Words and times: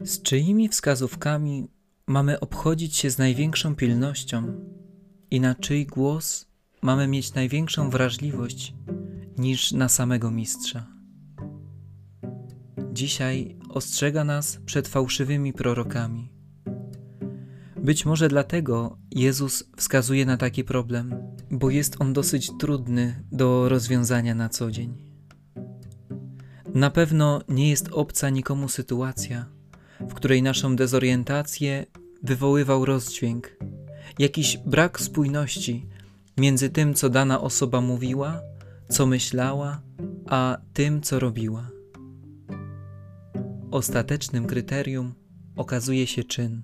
Z 0.00 0.22
czyimi 0.22 0.68
wskazówkami 0.68 1.68
mamy 2.06 2.40
obchodzić 2.40 2.96
się 2.96 3.10
z 3.10 3.18
największą 3.18 3.74
pilnością 3.74 4.52
i 5.30 5.40
na 5.40 5.54
czyj 5.54 5.86
głos 5.86 6.46
mamy 6.82 7.06
mieć 7.06 7.34
największą 7.34 7.90
wrażliwość 7.90 8.74
niż 9.38 9.72
na 9.72 9.88
samego 9.88 10.30
mistrza. 10.30 10.86
Dzisiaj 12.92 13.56
ostrzega 13.68 14.24
nas 14.24 14.60
przed 14.66 14.88
fałszywymi 14.88 15.52
prorokami. 15.52 16.32
Być 17.76 18.06
może 18.06 18.28
dlatego 18.28 18.98
Jezus 19.10 19.64
wskazuje 19.76 20.26
na 20.26 20.36
taki 20.36 20.64
problem, 20.64 21.14
bo 21.50 21.70
jest 21.70 22.00
on 22.00 22.12
dosyć 22.12 22.50
trudny 22.58 23.24
do 23.32 23.68
rozwiązania 23.68 24.34
na 24.34 24.48
co 24.48 24.70
dzień. 24.70 24.94
Na 26.74 26.90
pewno 26.90 27.40
nie 27.48 27.70
jest 27.70 27.88
obca 27.92 28.30
nikomu 28.30 28.68
sytuacja, 28.68 29.57
w 30.00 30.14
której 30.14 30.42
naszą 30.42 30.76
dezorientację 30.76 31.86
wywoływał 32.22 32.84
rozdźwięk, 32.84 33.56
jakiś 34.18 34.56
brak 34.56 35.00
spójności 35.00 35.86
między 36.36 36.70
tym, 36.70 36.94
co 36.94 37.08
dana 37.08 37.40
osoba 37.40 37.80
mówiła, 37.80 38.40
co 38.88 39.06
myślała, 39.06 39.82
a 40.26 40.58
tym, 40.72 41.00
co 41.00 41.18
robiła. 41.18 41.70
Ostatecznym 43.70 44.46
kryterium 44.46 45.14
okazuje 45.56 46.06
się 46.06 46.24
czyn. 46.24 46.62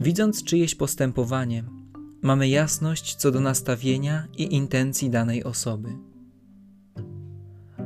Widząc 0.00 0.44
czyjeś 0.44 0.74
postępowanie, 0.74 1.64
mamy 2.22 2.48
jasność 2.48 3.16
co 3.16 3.30
do 3.30 3.40
nastawienia 3.40 4.26
i 4.36 4.54
intencji 4.54 5.10
danej 5.10 5.44
osoby. 5.44 6.09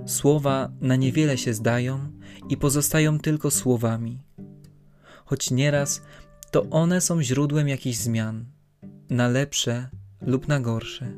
Słowa 0.07 0.73
na 0.81 0.97
niewiele 0.97 1.39
się 1.39 1.55
zdają 1.55 1.99
i 2.49 2.57
pozostają 2.57 3.19
tylko 3.19 3.51
słowami, 3.51 4.23
choć 5.25 5.51
nieraz 5.51 6.03
to 6.51 6.71
one 6.71 7.01
są 7.01 7.23
źródłem 7.23 7.69
jakichś 7.69 7.99
zmian, 7.99 8.45
na 9.11 9.29
lepsze 9.29 9.89
lub 10.21 10.49
na 10.49 10.61
gorsze. 10.61 11.13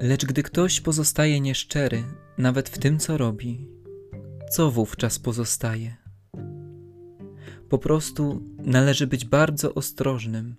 Lecz 0.00 0.26
gdy 0.26 0.42
ktoś 0.42 0.80
pozostaje 0.80 1.40
nieszczery, 1.40 2.04
nawet 2.38 2.68
w 2.68 2.78
tym, 2.78 2.98
co 2.98 3.18
robi, 3.18 3.68
co 4.50 4.70
wówczas 4.70 5.18
pozostaje? 5.18 5.96
Po 7.68 7.78
prostu 7.78 8.42
należy 8.58 9.06
być 9.06 9.24
bardzo 9.24 9.74
ostrożnym, 9.74 10.56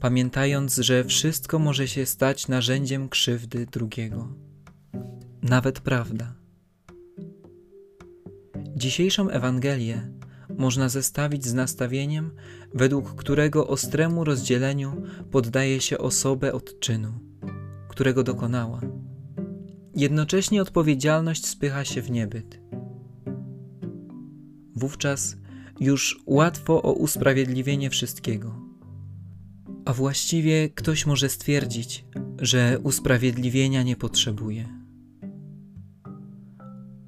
pamiętając, 0.00 0.76
że 0.76 1.04
wszystko 1.04 1.58
może 1.58 1.88
się 1.88 2.06
stać 2.06 2.48
narzędziem 2.48 3.08
krzywdy 3.08 3.66
drugiego. 3.66 4.45
Nawet 5.48 5.80
prawda. 5.80 6.34
Dzisiejszą 8.76 9.28
Ewangelię 9.28 10.12
można 10.58 10.88
zestawić 10.88 11.44
z 11.44 11.54
nastawieniem, 11.54 12.30
według 12.74 13.14
którego 13.14 13.66
ostremu 13.68 14.24
rozdzieleniu 14.24 15.02
poddaje 15.30 15.80
się 15.80 15.98
osobę 15.98 16.52
od 16.52 16.80
czynu, 16.80 17.12
którego 17.88 18.22
dokonała. 18.22 18.80
Jednocześnie 19.94 20.62
odpowiedzialność 20.62 21.46
spycha 21.46 21.84
się 21.84 22.02
w 22.02 22.10
niebyt. 22.10 22.60
Wówczas 24.74 25.36
już 25.80 26.22
łatwo 26.26 26.82
o 26.82 26.92
usprawiedliwienie 26.92 27.90
wszystkiego. 27.90 28.54
A 29.84 29.92
właściwie 29.92 30.70
ktoś 30.70 31.06
może 31.06 31.28
stwierdzić, 31.28 32.04
że 32.38 32.78
usprawiedliwienia 32.82 33.82
nie 33.82 33.96
potrzebuje. 33.96 34.85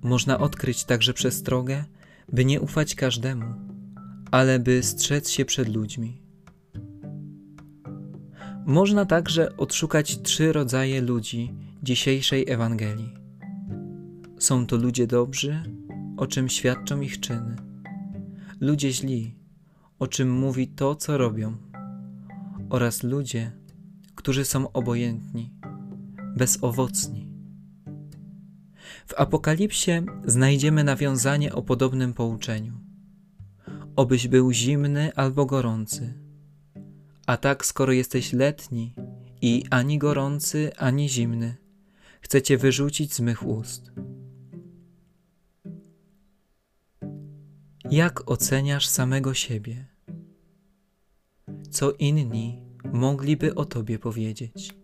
Można 0.02 0.38
odkryć 0.38 0.84
także 0.84 1.14
przestrogę, 1.14 1.84
by 2.32 2.44
nie 2.44 2.60
ufać 2.60 2.94
każdemu, 2.94 3.54
ale 4.30 4.58
by 4.58 4.82
strzec 4.82 5.30
się 5.30 5.44
przed 5.44 5.68
ludźmi. 5.74 6.22
Można 8.66 9.06
także 9.06 9.56
odszukać 9.56 10.22
trzy 10.22 10.52
rodzaje 10.52 11.00
ludzi 11.00 11.54
dzisiejszej 11.82 12.44
Ewangelii. 12.48 13.14
Są 14.38 14.66
to 14.66 14.76
ludzie 14.76 15.06
dobrzy, 15.06 15.62
o 16.16 16.26
czym 16.26 16.48
świadczą 16.48 17.00
ich 17.00 17.20
czyny, 17.20 17.56
ludzie 18.60 18.92
źli, 18.92 19.34
o 19.98 20.06
czym 20.06 20.30
mówi 20.30 20.68
to, 20.68 20.94
co 20.94 21.18
robią, 21.18 21.56
oraz 22.70 23.02
ludzie, 23.02 23.52
którzy 24.14 24.44
są 24.44 24.72
obojętni, 24.72 25.50
bezowocni. 26.36 27.27
W 29.06 29.14
Apokalipsie 29.14 30.02
znajdziemy 30.24 30.84
nawiązanie 30.84 31.52
o 31.54 31.62
podobnym 31.62 32.14
pouczeniu. 32.14 32.72
Obyś 33.96 34.28
był 34.28 34.52
zimny 34.52 35.12
albo 35.14 35.46
gorący. 35.46 36.14
A 37.26 37.36
tak, 37.36 37.66
skoro 37.66 37.92
jesteś 37.92 38.32
letni 38.32 38.94
i 39.42 39.64
ani 39.70 39.98
gorący, 39.98 40.70
ani 40.76 41.08
zimny, 41.08 41.56
chcę 42.20 42.42
cię 42.42 42.58
wyrzucić 42.58 43.14
z 43.14 43.20
mych 43.20 43.46
ust. 43.46 43.92
Jak 47.90 48.30
oceniasz 48.30 48.86
samego 48.86 49.34
siebie? 49.34 49.86
Co 51.70 51.92
inni 51.92 52.62
mogliby 52.92 53.54
o 53.54 53.64
tobie 53.64 53.98
powiedzieć? 53.98 54.77